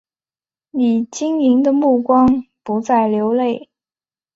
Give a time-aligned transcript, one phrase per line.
[0.71, 3.69] 你晶莹的目光不再流泪